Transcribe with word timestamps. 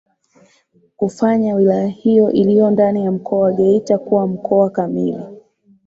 kufanya 0.97 1.55
wilaya 1.55 1.87
hiyo 1.87 2.31
iliyo 2.31 2.71
ndani 2.71 3.05
ya 3.05 3.11
Mkoa 3.11 3.39
wa 3.39 3.53
Geita 3.53 3.97
kuwa 3.97 4.27
Mkoa 4.27 4.69
kamili 4.69 5.23